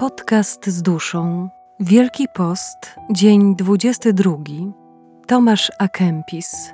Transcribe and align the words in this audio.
Podcast 0.00 0.66
z 0.66 0.82
duszą. 0.82 1.48
Wielki 1.80 2.26
Post, 2.34 2.76
dzień 3.10 3.56
22. 3.56 4.36
Tomasz 5.26 5.72
Akempis. 5.78 6.72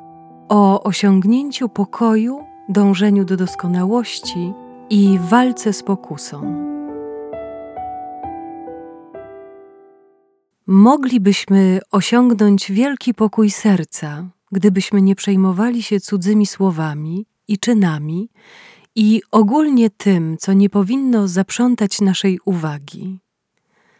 O 0.48 0.82
osiągnięciu 0.82 1.68
pokoju, 1.68 2.44
dążeniu 2.68 3.24
do 3.24 3.36
doskonałości 3.36 4.52
i 4.90 5.18
walce 5.30 5.72
z 5.72 5.82
pokusą. 5.82 6.64
Moglibyśmy 10.66 11.80
osiągnąć 11.90 12.72
wielki 12.72 13.14
pokój 13.14 13.50
serca, 13.50 14.24
gdybyśmy 14.52 15.02
nie 15.02 15.14
przejmowali 15.14 15.82
się 15.82 16.00
cudzymi 16.00 16.46
słowami 16.46 17.26
i 17.48 17.58
czynami 17.58 18.28
i 18.96 19.22
ogólnie 19.30 19.90
tym, 19.90 20.36
co 20.38 20.52
nie 20.52 20.70
powinno 20.70 21.28
zaprzątać 21.28 22.00
naszej 22.00 22.38
uwagi. 22.44 23.18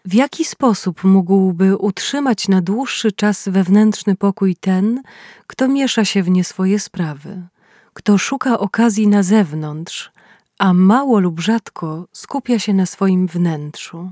W 0.05 0.15
jaki 0.15 0.45
sposób 0.45 1.05
mógłby 1.05 1.77
utrzymać 1.77 2.49
na 2.49 2.63
dłuższy 2.63 3.13
czas 3.13 3.49
wewnętrzny 3.49 4.17
pokój 4.17 4.57
ten, 4.57 5.03
kto 5.47 5.69
miesza 5.69 6.05
się 6.05 6.23
w 6.23 6.31
nie 6.31 6.45
swoje 6.45 6.79
sprawy, 6.79 7.49
kto 7.93 8.19
szuka 8.19 8.59
okazji 8.59 9.09
na 9.09 9.23
zewnątrz, 9.23 10.11
a 10.59 10.73
mało 10.73 11.21
lub 11.21 11.41
rzadko 11.41 12.09
skupia 12.13 12.59
się 12.59 12.75
na 12.75 12.87
swoim 12.87 13.27
wnętrzu? 13.27 14.11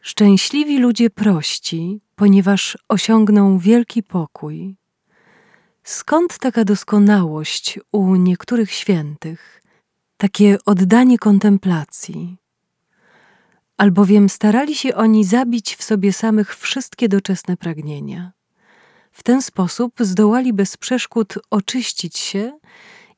Szczęśliwi 0.00 0.78
ludzie 0.78 1.10
prości, 1.10 2.00
ponieważ 2.16 2.78
osiągną 2.88 3.58
wielki 3.58 4.02
pokój. 4.02 4.76
Skąd 5.84 6.38
taka 6.38 6.64
doskonałość 6.64 7.80
u 7.92 8.16
niektórych 8.16 8.70
świętych? 8.70 9.58
Takie 10.18 10.58
oddanie 10.66 11.18
kontemplacji. 11.18 12.36
Albowiem 13.76 14.28
starali 14.28 14.74
się 14.74 14.94
oni 14.94 15.24
zabić 15.24 15.76
w 15.76 15.82
sobie 15.82 16.12
samych 16.12 16.56
wszystkie 16.56 17.08
doczesne 17.08 17.56
pragnienia. 17.56 18.32
W 19.12 19.22
ten 19.22 19.42
sposób 19.42 19.94
zdołali 20.00 20.52
bez 20.52 20.76
przeszkód 20.76 21.34
oczyścić 21.50 22.18
się 22.18 22.58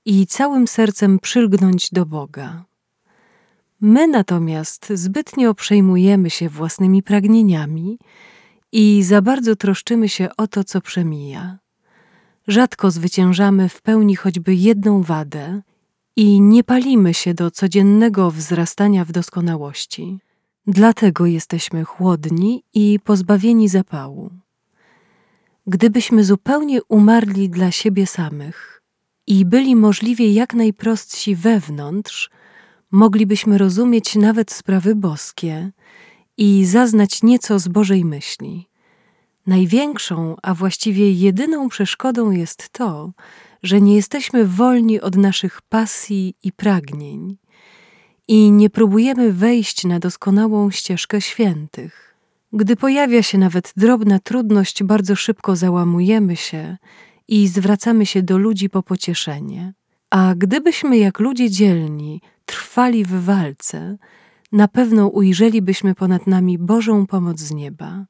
i 0.04 0.26
całym 0.26 0.68
sercem 0.68 1.18
przylgnąć 1.18 1.90
do 1.90 2.06
Boga. 2.06 2.64
My 3.80 4.08
natomiast 4.08 4.92
zbytnio 4.94 5.54
przejmujemy 5.54 6.30
się 6.30 6.48
własnymi 6.48 7.02
pragnieniami 7.02 7.98
i 8.72 9.02
za 9.02 9.22
bardzo 9.22 9.56
troszczymy 9.56 10.08
się 10.08 10.28
o 10.36 10.46
to, 10.46 10.64
co 10.64 10.80
przemija. 10.80 11.58
Rzadko 12.48 12.90
zwyciężamy 12.90 13.68
w 13.68 13.82
pełni 13.82 14.16
choćby 14.16 14.54
jedną 14.54 15.02
wadę 15.02 15.62
i 16.20 16.40
nie 16.40 16.64
palimy 16.64 17.14
się 17.14 17.34
do 17.34 17.50
codziennego 17.50 18.30
wzrastania 18.30 19.04
w 19.04 19.12
doskonałości. 19.12 20.18
Dlatego 20.66 21.26
jesteśmy 21.26 21.84
chłodni 21.84 22.62
i 22.74 22.98
pozbawieni 23.04 23.68
zapału. 23.68 24.30
Gdybyśmy 25.66 26.24
zupełnie 26.24 26.82
umarli 26.88 27.50
dla 27.50 27.70
siebie 27.70 28.06
samych 28.06 28.82
i 29.26 29.44
byli 29.44 29.76
możliwie 29.76 30.32
jak 30.32 30.54
najprostsi 30.54 31.36
wewnątrz, 31.36 32.30
moglibyśmy 32.90 33.58
rozumieć 33.58 34.16
nawet 34.16 34.52
sprawy 34.52 34.94
boskie 34.94 35.70
i 36.36 36.64
zaznać 36.64 37.22
nieco 37.22 37.58
z 37.58 37.68
Bożej 37.68 38.04
myśli. 38.04 38.68
Największą, 39.46 40.36
a 40.42 40.54
właściwie 40.54 41.12
jedyną 41.12 41.68
przeszkodą 41.68 42.30
jest 42.30 42.68
to, 42.68 43.12
że 43.62 43.80
nie 43.80 43.96
jesteśmy 43.96 44.46
wolni 44.46 45.00
od 45.00 45.16
naszych 45.16 45.62
pasji 45.62 46.34
i 46.42 46.52
pragnień 46.52 47.36
i 48.28 48.50
nie 48.50 48.70
próbujemy 48.70 49.32
wejść 49.32 49.84
na 49.84 49.98
doskonałą 49.98 50.70
ścieżkę 50.70 51.20
świętych. 51.20 52.16
Gdy 52.52 52.76
pojawia 52.76 53.22
się 53.22 53.38
nawet 53.38 53.72
drobna 53.76 54.18
trudność, 54.18 54.82
bardzo 54.82 55.16
szybko 55.16 55.56
załamujemy 55.56 56.36
się 56.36 56.76
i 57.28 57.48
zwracamy 57.48 58.06
się 58.06 58.22
do 58.22 58.38
ludzi 58.38 58.70
po 58.70 58.82
pocieszenie. 58.82 59.72
A 60.10 60.34
gdybyśmy 60.36 60.98
jak 60.98 61.20
ludzie 61.20 61.50
dzielni 61.50 62.20
trwali 62.44 63.04
w 63.04 63.24
walce, 63.24 63.96
na 64.52 64.68
pewno 64.68 65.08
ujrzelibyśmy 65.08 65.94
ponad 65.94 66.26
nami 66.26 66.58
Bożą 66.58 67.06
pomoc 67.06 67.40
z 67.40 67.50
nieba. 67.50 68.06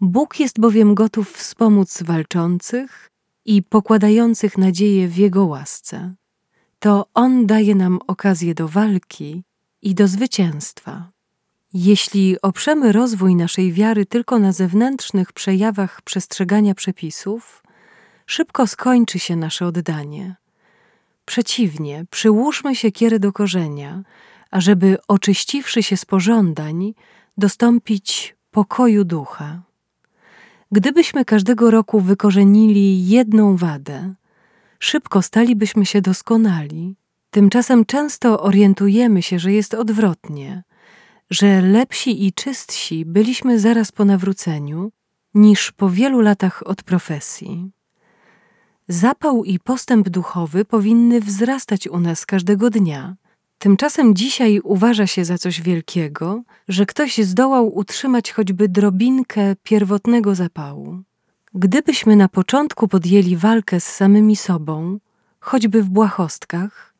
Bóg 0.00 0.40
jest 0.40 0.60
bowiem 0.60 0.94
gotów 0.94 1.32
wspomóc 1.32 2.02
walczących 2.02 3.10
i 3.46 3.62
pokładających 3.62 4.58
nadzieję 4.58 5.08
w 5.08 5.16
Jego 5.16 5.44
łasce. 5.44 6.14
To 6.78 7.06
On 7.14 7.46
daje 7.46 7.74
nam 7.74 7.98
okazję 8.06 8.54
do 8.54 8.68
walki 8.68 9.42
i 9.82 9.94
do 9.94 10.08
zwycięstwa. 10.08 11.10
Jeśli 11.74 12.40
oprzemy 12.42 12.92
rozwój 12.92 13.36
naszej 13.36 13.72
wiary 13.72 14.06
tylko 14.06 14.38
na 14.38 14.52
zewnętrznych 14.52 15.32
przejawach 15.32 16.02
przestrzegania 16.02 16.74
przepisów, 16.74 17.62
szybko 18.26 18.66
skończy 18.66 19.18
się 19.18 19.36
nasze 19.36 19.66
oddanie. 19.66 20.36
Przeciwnie, 21.24 22.04
przyłóżmy 22.10 22.76
się 22.76 22.92
kierę 22.92 23.18
do 23.18 23.32
korzenia, 23.32 24.02
ażeby 24.50 24.98
oczyściwszy 25.08 25.82
się 25.82 25.96
z 25.96 26.04
pożądań, 26.04 26.94
dostąpić 27.38 28.36
pokoju 28.50 29.04
ducha. 29.04 29.62
Gdybyśmy 30.72 31.24
każdego 31.24 31.70
roku 31.70 32.00
wykorzenili 32.00 33.08
jedną 33.08 33.56
wadę, 33.56 34.14
szybko 34.78 35.22
stalibyśmy 35.22 35.86
się 35.86 36.00
doskonali. 36.00 36.96
Tymczasem 37.30 37.84
często 37.84 38.42
orientujemy 38.42 39.22
się, 39.22 39.38
że 39.38 39.52
jest 39.52 39.74
odwrotnie, 39.74 40.62
że 41.30 41.60
lepsi 41.60 42.26
i 42.26 42.32
czystsi 42.32 43.04
byliśmy 43.04 43.60
zaraz 43.60 43.92
po 43.92 44.04
nawróceniu 44.04 44.92
niż 45.34 45.72
po 45.72 45.90
wielu 45.90 46.20
latach 46.20 46.62
od 46.66 46.82
profesji. 46.82 47.70
Zapał 48.88 49.44
i 49.44 49.58
postęp 49.58 50.08
duchowy 50.08 50.64
powinny 50.64 51.20
wzrastać 51.20 51.88
u 51.88 52.00
nas 52.00 52.26
każdego 52.26 52.70
dnia, 52.70 53.16
Tymczasem 53.58 54.14
dzisiaj 54.14 54.60
uważa 54.64 55.06
się 55.06 55.24
za 55.24 55.38
coś 55.38 55.62
wielkiego, 55.62 56.42
że 56.68 56.86
ktoś 56.86 57.18
zdołał 57.18 57.76
utrzymać 57.76 58.32
choćby 58.32 58.68
drobinkę 58.68 59.56
pierwotnego 59.62 60.34
zapału. 60.34 60.98
Gdybyśmy 61.54 62.16
na 62.16 62.28
początku 62.28 62.88
podjęli 62.88 63.36
walkę 63.36 63.80
z 63.80 63.86
samymi 63.86 64.36
sobą, 64.36 64.98
choćby 65.40 65.82
w 65.82 65.88
błahostkach, 65.88 66.94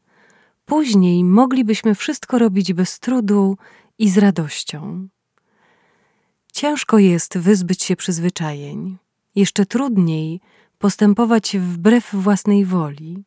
później 0.67 1.25
moglibyśmy 1.25 1.95
wszystko 1.95 2.39
robić 2.39 2.73
bez 2.73 2.99
trudu 2.99 3.57
i 3.99 4.11
z 4.11 4.19
radością. 4.19 5.09
Ciężko 6.53 6.99
jest 6.99 7.39
wyzbyć 7.39 7.83
się 7.83 7.97
przyzwyczajeń, 7.97 8.97
jeszcze 9.35 9.67
trudniej 9.67 10.41
postępować 10.79 11.57
wbrew 11.59 12.15
własnej 12.15 12.65
woli. 12.65 13.25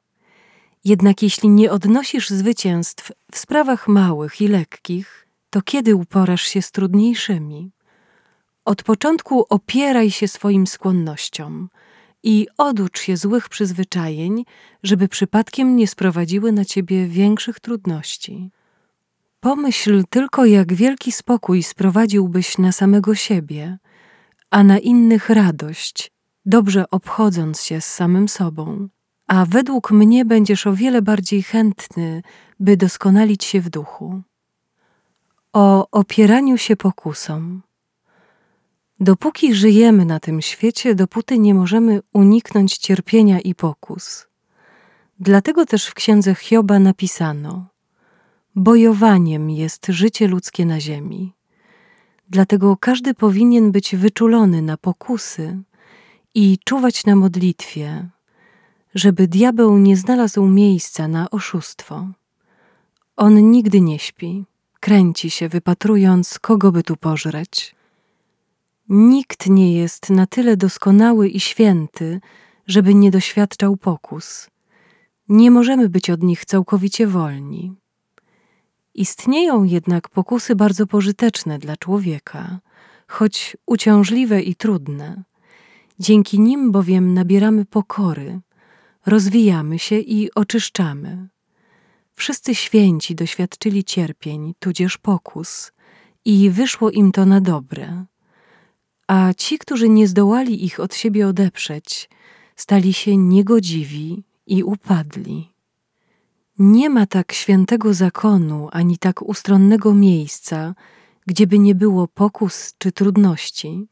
Jednak 0.83 1.23
jeśli 1.23 1.49
nie 1.49 1.71
odnosisz 1.71 2.29
zwycięstw 2.29 3.11
w 3.31 3.37
sprawach 3.37 3.87
małych 3.87 4.41
i 4.41 4.47
lekkich, 4.47 5.27
to 5.49 5.61
kiedy 5.61 5.95
uporasz 5.95 6.43
się 6.43 6.61
z 6.61 6.71
trudniejszymi? 6.71 7.71
Od 8.65 8.83
początku 8.83 9.45
opieraj 9.49 10.11
się 10.11 10.27
swoim 10.27 10.67
skłonnościom 10.67 11.69
i 12.23 12.47
oducz 12.57 13.01
się 13.01 13.17
złych 13.17 13.49
przyzwyczajeń, 13.49 14.45
żeby 14.83 15.07
przypadkiem 15.07 15.75
nie 15.75 15.87
sprowadziły 15.87 16.51
na 16.51 16.65
ciebie 16.65 17.07
większych 17.07 17.59
trudności. 17.59 18.51
Pomyśl 19.39 20.03
tylko, 20.09 20.45
jak 20.45 20.73
wielki 20.73 21.11
spokój 21.11 21.63
sprowadziłbyś 21.63 22.57
na 22.57 22.71
samego 22.71 23.15
siebie, 23.15 23.77
a 24.49 24.63
na 24.63 24.77
innych 24.79 25.29
radość, 25.29 26.11
dobrze 26.45 26.89
obchodząc 26.89 27.61
się 27.61 27.81
z 27.81 27.85
samym 27.85 28.29
sobą 28.29 28.89
a 29.29 29.45
według 29.45 29.91
mnie 29.91 30.25
będziesz 30.25 30.67
o 30.67 30.73
wiele 30.73 31.01
bardziej 31.01 31.43
chętny, 31.43 32.21
by 32.59 32.77
doskonalić 32.77 33.43
się 33.43 33.61
w 33.61 33.69
duchu. 33.69 34.21
O 35.53 35.87
opieraniu 35.91 36.57
się 36.57 36.75
pokusom. 36.75 37.61
Dopóki 38.99 39.53
żyjemy 39.53 40.05
na 40.05 40.19
tym 40.19 40.41
świecie, 40.41 40.95
dopóty 40.95 41.39
nie 41.39 41.53
możemy 41.53 41.99
uniknąć 42.13 42.77
cierpienia 42.77 43.39
i 43.39 43.55
pokus. 43.55 44.27
Dlatego 45.19 45.65
też 45.65 45.85
w 45.85 45.93
księdze 45.93 46.35
Hioba 46.35 46.79
napisano: 46.79 47.65
Bojowaniem 48.55 49.49
jest 49.49 49.85
życie 49.89 50.27
ludzkie 50.27 50.65
na 50.65 50.79
ziemi. 50.79 51.33
Dlatego 52.29 52.77
każdy 52.77 53.13
powinien 53.13 53.71
być 53.71 53.95
wyczulony 53.95 54.61
na 54.61 54.77
pokusy 54.77 55.59
i 56.35 56.57
czuwać 56.65 57.05
na 57.05 57.15
modlitwie, 57.15 58.09
żeby 58.95 59.27
diabeł 59.27 59.77
nie 59.77 59.97
znalazł 59.97 60.45
miejsca 60.45 61.07
na 61.07 61.29
oszustwo. 61.29 62.07
On 63.17 63.51
nigdy 63.51 63.81
nie 63.81 63.99
śpi, 63.99 64.45
kręci 64.79 65.29
się, 65.29 65.49
wypatrując, 65.49 66.39
kogo 66.39 66.71
by 66.71 66.83
tu 66.83 66.95
pożreć. 66.95 67.75
Nikt 68.89 69.47
nie 69.47 69.73
jest 69.73 70.09
na 70.09 70.27
tyle 70.27 70.57
doskonały 70.57 71.29
i 71.29 71.39
święty, 71.39 72.21
żeby 72.67 72.93
nie 72.93 73.11
doświadczał 73.11 73.77
pokus. 73.77 74.49
Nie 75.29 75.51
możemy 75.51 75.89
być 75.89 76.09
od 76.09 76.23
nich 76.23 76.45
całkowicie 76.45 77.07
wolni. 77.07 77.73
Istnieją 78.93 79.63
jednak 79.63 80.09
pokusy 80.09 80.55
bardzo 80.55 80.87
pożyteczne 80.87 81.59
dla 81.59 81.77
człowieka, 81.77 82.59
choć 83.07 83.57
uciążliwe 83.65 84.41
i 84.41 84.55
trudne. 84.55 85.23
Dzięki 85.99 86.39
nim 86.39 86.71
bowiem 86.71 87.13
nabieramy 87.13 87.65
pokory, 87.65 88.39
rozwijamy 89.05 89.79
się 89.79 89.99
i 89.99 90.33
oczyszczamy. 90.33 91.27
Wszyscy 92.13 92.55
święci 92.55 93.15
doświadczyli 93.15 93.83
cierpień, 93.83 94.53
tudzież 94.59 94.97
pokus, 94.97 95.71
i 96.25 96.49
wyszło 96.49 96.91
im 96.91 97.11
to 97.11 97.25
na 97.25 97.41
dobre. 97.41 98.05
A 99.07 99.33
ci, 99.33 99.59
którzy 99.59 99.89
nie 99.89 100.07
zdołali 100.07 100.65
ich 100.65 100.79
od 100.79 100.95
siebie 100.95 101.27
odeprzeć, 101.27 102.09
stali 102.55 102.93
się 102.93 103.17
niegodziwi 103.17 104.23
i 104.47 104.63
upadli. 104.63 105.53
Nie 106.59 106.89
ma 106.89 107.05
tak 107.05 107.33
świętego 107.33 107.93
zakonu 107.93 108.69
ani 108.71 108.97
tak 108.97 109.21
ustronnego 109.21 109.93
miejsca, 109.93 110.75
gdzieby 111.27 111.59
nie 111.59 111.75
było 111.75 112.07
pokus 112.07 112.73
czy 112.77 112.91
trudności. 112.91 113.87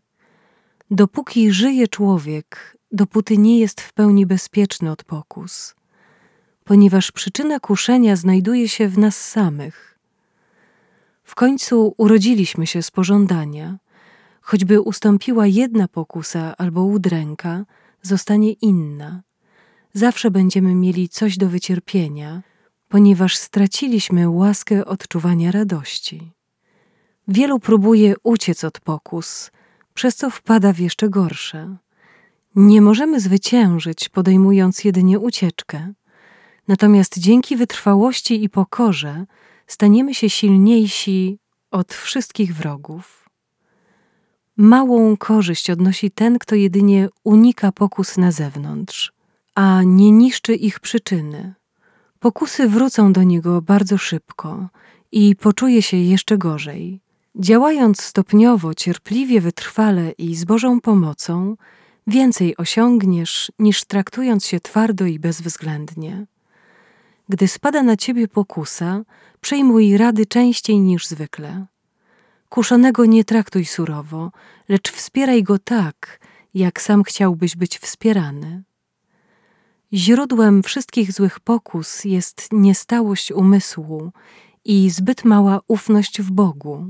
Dopóki 0.92 1.52
żyje 1.52 1.88
człowiek, 1.88 2.77
dopóty 2.92 3.38
nie 3.38 3.60
jest 3.60 3.82
w 3.82 3.94
pełni 3.94 4.26
bezpieczny 4.26 4.92
od 4.92 5.04
pokus, 5.04 5.76
ponieważ 6.64 7.12
przyczyna 7.12 7.60
kuszenia 7.60 8.16
znajduje 8.16 8.70
się 8.70 8.88
w 8.88 8.98
nas 8.98 9.28
samych. 9.30 10.00
W 11.24 11.36
końcu 11.36 11.94
urodziliśmy 11.98 12.68
się 12.68 12.82
z 12.82 12.92
pożądania. 12.92 13.78
Choćby 14.42 14.82
ustąpiła 14.82 15.48
jedna 15.48 15.88
pokusa 15.88 16.56
albo 16.58 16.84
udręka, 16.84 17.66
zostanie 18.02 18.52
inna. 18.54 19.22
Zawsze 19.94 20.32
będziemy 20.32 20.76
mieli 20.76 21.10
coś 21.10 21.38
do 21.38 21.50
wycierpienia, 21.50 22.42
ponieważ 22.90 23.38
straciliśmy 23.38 24.30
łaskę 24.30 24.86
odczuwania 24.86 25.52
radości. 25.52 26.32
Wielu 27.28 27.60
próbuje 27.60 28.16
uciec 28.24 28.64
od 28.64 28.80
pokus, 28.80 29.52
przez 29.94 30.16
co 30.16 30.30
wpada 30.30 30.74
w 30.74 30.80
jeszcze 30.80 31.10
gorsze. 31.10 31.78
Nie 32.58 32.82
możemy 32.82 33.20
zwyciężyć, 33.20 34.10
podejmując 34.10 34.84
jedynie 34.84 35.20
ucieczkę. 35.20 35.94
Natomiast 36.68 37.20
dzięki 37.20 37.56
wytrwałości 37.56 38.44
i 38.44 38.50
pokorze 38.50 39.26
staniemy 39.68 40.14
się 40.14 40.30
silniejsi 40.30 41.40
od 41.72 41.94
wszystkich 41.94 42.56
wrogów. 42.56 43.30
Małą 44.58 45.18
korzyść 45.18 45.70
odnosi 45.70 46.12
ten, 46.12 46.40
kto 46.40 46.56
jedynie 46.56 47.10
unika 47.24 47.72
pokus 47.72 48.18
na 48.18 48.32
zewnątrz, 48.32 49.14
a 49.56 49.84
nie 49.84 50.12
niszczy 50.12 50.56
ich 50.56 50.80
przyczyny. 50.80 51.54
Pokusy 52.20 52.70
wrócą 52.70 53.14
do 53.14 53.24
niego 53.24 53.62
bardzo 53.62 53.98
szybko 53.98 54.70
i 55.12 55.36
poczuje 55.36 55.82
się 55.82 55.98
jeszcze 55.98 56.38
gorzej. 56.38 57.02
Działając 57.36 58.02
stopniowo, 58.02 58.74
cierpliwie, 58.74 59.42
wytrwale 59.42 60.12
i 60.12 60.36
z 60.36 60.46
Bożą 60.46 60.82
pomocą, 60.82 61.56
więcej 62.08 62.58
osiągniesz 62.58 63.52
niż 63.60 63.86
traktując 63.86 64.46
się 64.46 64.60
twardo 64.60 65.06
i 65.06 65.20
bezwzględnie. 65.20 66.26
Gdy 67.30 67.48
spada 67.48 67.84
na 67.84 67.98
ciebie 67.98 68.28
pokusa, 68.28 69.04
przejmuj 69.42 69.98
rady 69.98 70.26
częściej 70.26 70.80
niż 70.80 71.08
zwykle. 71.08 71.66
Kuszonego 72.50 73.06
nie 73.06 73.24
traktuj 73.24 73.66
surowo, 73.66 74.32
lecz 74.70 74.92
wspieraj 74.92 75.44
go 75.44 75.60
tak, 75.60 76.20
jak 76.54 76.82
sam 76.82 77.04
chciałbyś 77.04 77.56
być 77.56 77.80
wspierany. 77.80 78.64
Źródłem 79.94 80.64
wszystkich 80.64 81.12
złych 81.12 81.40
pokus 81.40 82.06
jest 82.06 82.48
niestałość 82.52 83.32
umysłu 83.32 84.12
i 84.66 84.90
zbyt 84.90 85.26
mała 85.26 85.60
ufność 85.68 86.22
w 86.22 86.32
Bogu. 86.32 86.86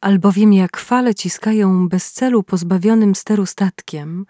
Albowiem 0.00 0.52
jak 0.52 0.76
fale 0.76 1.14
ciskają 1.14 1.88
bez 1.88 2.12
celu 2.12 2.42
pozbawionym 2.42 3.14
steru 3.14 3.46
statkiem, 3.46 4.26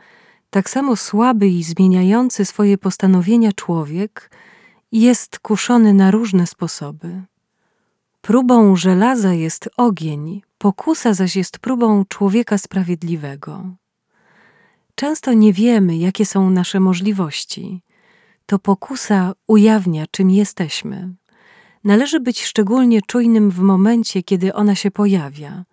tak 0.50 0.70
samo 0.70 0.96
słaby 0.96 1.48
i 1.48 1.62
zmieniający 1.62 2.44
swoje 2.44 2.78
postanowienia 2.78 3.52
człowiek 3.52 4.30
jest 4.92 5.38
kuszony 5.38 5.94
na 5.94 6.10
różne 6.10 6.46
sposoby. 6.46 7.22
Próbą 8.20 8.76
żelaza 8.76 9.32
jest 9.32 9.68
ogień, 9.76 10.42
pokusa 10.58 11.14
zaś 11.14 11.36
jest 11.36 11.58
próbą 11.58 12.04
człowieka 12.04 12.58
sprawiedliwego. 12.58 13.64
Często 14.94 15.32
nie 15.32 15.52
wiemy, 15.52 15.96
jakie 15.96 16.26
są 16.26 16.50
nasze 16.50 16.80
możliwości. 16.80 17.82
To 18.46 18.58
pokusa 18.58 19.32
ujawnia, 19.46 20.04
czym 20.10 20.30
jesteśmy. 20.30 21.14
Należy 21.86 22.20
być 22.20 22.44
szczególnie 22.44 23.02
czujnym 23.02 23.50
w 23.50 23.58
momencie, 23.58 24.22
kiedy 24.22 24.54
ona 24.54 24.74
się 24.74 24.90
pojawia. 24.90 25.64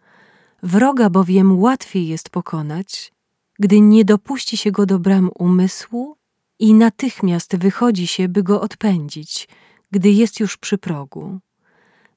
Wroga 0.64 1.10
bowiem 1.10 1.60
łatwiej 1.60 2.08
jest 2.08 2.30
pokonać, 2.30 3.14
gdy 3.60 3.82
nie 3.82 4.06
dopuści 4.06 4.58
się 4.58 4.72
go 4.72 4.86
do 4.86 5.00
bram 5.00 5.30
umysłu 5.36 6.18
i 6.60 6.74
natychmiast 6.74 7.58
wychodzi 7.58 8.08
się, 8.08 8.30
by 8.30 8.44
go 8.44 8.62
odpędzić, 8.62 9.48
gdy 9.92 10.12
jest 10.12 10.40
już 10.40 10.58
przy 10.58 10.78
progu. 10.78 11.40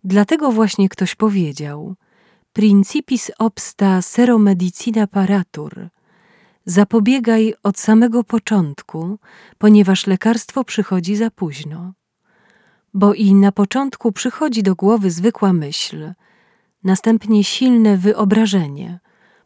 Dlatego 0.04 0.52
właśnie 0.52 0.88
ktoś 0.88 1.14
powiedział: 1.14 1.94
Principis 2.52 3.30
obsta 3.38 4.02
sero 4.02 4.38
medicina 4.38 5.06
paratur. 5.06 5.88
Zapobiegaj 6.66 7.54
od 7.62 7.78
samego 7.78 8.24
początku, 8.24 9.18
ponieważ 9.58 10.06
lekarstwo 10.06 10.64
przychodzi 10.64 11.16
za 11.16 11.30
późno. 11.30 11.92
Bo 12.96 13.14
i 13.14 13.34
na 13.34 13.52
początku 13.52 14.12
przychodzi 14.12 14.62
do 14.62 14.74
głowy 14.74 15.10
zwykła 15.10 15.52
myśl, 15.52 16.12
następnie 16.84 17.44
silne 17.44 17.96
wyobrażenie, 17.96 19.00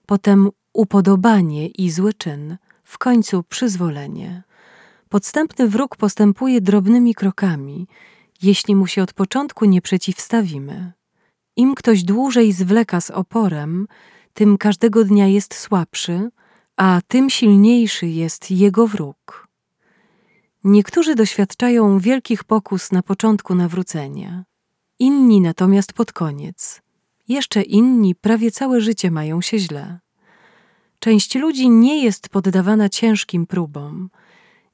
potem 0.07 0.49
upodobanie 0.73 1.69
i 1.69 1.91
zły 1.91 2.15
czyn, 2.15 2.57
w 2.85 2.99
końcu 2.99 3.43
przyzwolenie. 3.43 4.43
Podstępny 5.09 5.69
wróg 5.69 5.97
postępuje 5.97 6.61
drobnymi 6.61 7.15
krokami, 7.15 7.87
jeśli 8.43 8.77
mu 8.77 8.87
się 8.87 9.03
od 9.03 9.13
początku 9.13 9.65
nie 9.65 9.83
przeciwstawimy. 9.83 10.93
Im 11.57 11.75
ktoś 11.75 12.03
dłużej 12.05 12.53
zwleka 12.53 13.01
z 13.01 13.11
oporem, 13.11 13.87
tym 14.35 14.59
każdego 14.59 15.05
dnia 15.05 15.27
jest 15.27 15.55
słabszy, 15.55 16.31
a 16.77 17.01
tym 17.09 17.31
silniejszy 17.31 18.07
jest 18.07 18.51
jego 18.51 18.87
wróg. 18.87 19.40
Niektórzy 20.65 21.15
doświadczają 21.15 21.99
wielkich 21.99 22.45
pokus 22.45 22.93
na 22.93 23.03
początku 23.03 23.55
nawrócenia, 23.55 24.45
inni 24.99 25.41
natomiast 25.41 25.93
pod 25.93 26.13
koniec. 26.13 26.83
Jeszcze 27.29 27.63
inni 27.63 28.15
prawie 28.15 28.51
całe 28.51 28.81
życie 28.81 29.11
mają 29.11 29.41
się 29.41 29.59
źle. 29.59 29.99
Część 30.99 31.35
ludzi 31.35 31.71
nie 31.71 32.05
jest 32.05 32.29
poddawana 32.29 32.89
ciężkim 32.89 33.47
próbom. 33.47 34.11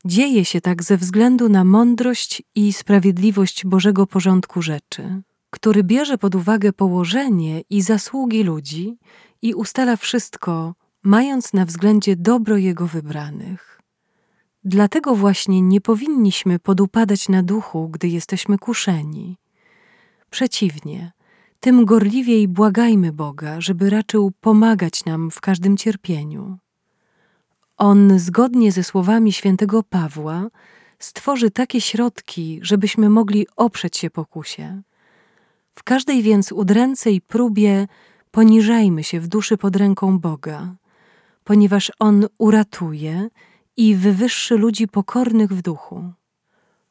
Dzieje 0.04 0.44
się 0.44 0.60
tak 0.60 0.82
ze 0.82 0.96
względu 0.96 1.48
na 1.48 1.64
mądrość 1.64 2.42
i 2.54 2.72
sprawiedliwość 2.72 3.66
Bożego 3.66 4.06
porządku 4.06 4.62
rzeczy, 4.62 5.22
który 5.50 5.84
bierze 5.84 6.18
pod 6.18 6.34
uwagę 6.34 6.72
położenie 6.72 7.62
i 7.70 7.82
zasługi 7.82 8.42
ludzi 8.42 8.98
i 9.42 9.54
ustala 9.54 9.96
wszystko, 9.96 10.74
mając 11.02 11.52
na 11.52 11.64
względzie 11.64 12.16
dobro 12.16 12.56
Jego 12.56 12.86
wybranych. 12.86 13.75
Dlatego 14.68 15.14
właśnie 15.14 15.62
nie 15.62 15.80
powinniśmy 15.80 16.58
podupadać 16.58 17.28
na 17.28 17.42
duchu, 17.42 17.88
gdy 17.88 18.08
jesteśmy 18.08 18.58
kuszeni. 18.58 19.36
Przeciwnie, 20.30 21.12
tym 21.60 21.84
gorliwiej 21.84 22.48
błagajmy 22.48 23.12
Boga, 23.12 23.60
żeby 23.60 23.90
raczył 23.90 24.32
pomagać 24.40 25.04
nam 25.04 25.30
w 25.30 25.40
każdym 25.40 25.76
cierpieniu. 25.76 26.58
On, 27.76 28.18
zgodnie 28.18 28.72
ze 28.72 28.84
słowami 28.84 29.32
świętego 29.32 29.82
Pawła, 29.82 30.48
stworzy 30.98 31.50
takie 31.50 31.80
środki, 31.80 32.58
żebyśmy 32.62 33.10
mogli 33.10 33.46
oprzeć 33.56 33.96
się 33.96 34.10
pokusie. 34.10 34.82
W 35.74 35.82
każdej 35.82 36.22
więc 36.22 36.52
udręce 36.52 37.10
i 37.10 37.20
próbie 37.20 37.86
poniżajmy 38.30 39.04
się 39.04 39.20
w 39.20 39.28
duszy 39.28 39.56
pod 39.56 39.76
ręką 39.76 40.18
Boga, 40.18 40.74
ponieważ 41.44 41.92
On 41.98 42.26
uratuje 42.38 43.28
i 43.76 43.94
wywyższy 43.94 44.56
ludzi 44.56 44.88
pokornych 44.88 45.52
w 45.52 45.62
duchu. 45.62 46.12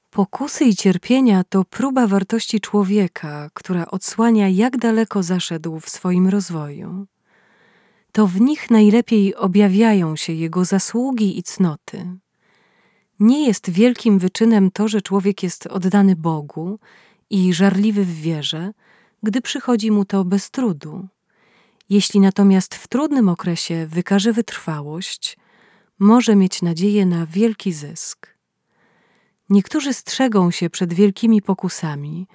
Pokusy 0.09 0.65
i 0.65 0.75
cierpienia 0.75 1.43
to 1.43 1.63
próba 1.63 2.07
wartości 2.07 2.59
człowieka, 2.59 3.49
która 3.53 3.85
odsłania, 3.85 4.49
jak 4.49 4.77
daleko 4.77 5.23
zaszedł 5.23 5.79
w 5.79 5.89
swoim 5.89 6.27
rozwoju. 6.27 7.07
To 8.11 8.27
w 8.27 8.41
nich 8.41 8.71
najlepiej 8.71 9.35
objawiają 9.35 10.15
się 10.15 10.33
jego 10.33 10.65
zasługi 10.65 11.39
i 11.39 11.43
cnoty. 11.43 12.17
Nie 13.19 13.47
jest 13.47 13.69
wielkim 13.69 14.19
wyczynem 14.19 14.71
to, 14.71 14.87
że 14.87 15.01
człowiek 15.01 15.43
jest 15.43 15.67
oddany 15.67 16.15
Bogu 16.15 16.79
i 17.29 17.53
żarliwy 17.53 18.05
w 18.05 18.15
wierze, 18.21 18.71
gdy 19.23 19.41
przychodzi 19.41 19.91
mu 19.91 20.05
to 20.05 20.25
bez 20.25 20.51
trudu. 20.51 21.07
Jeśli 21.89 22.19
natomiast 22.19 22.75
w 22.75 22.87
trudnym 22.87 23.29
okresie 23.29 23.87
wykaże 23.87 24.33
wytrwałość, 24.33 25.37
może 25.99 26.35
mieć 26.35 26.61
nadzieję 26.61 27.05
na 27.05 27.25
wielki 27.25 27.73
zysk. 27.73 28.35
Niektórzy 29.49 29.93
strzegą 29.93 30.51
się 30.51 30.69
przed 30.69 30.93
wielkimi 30.93 31.41
pokusami, 31.41 32.27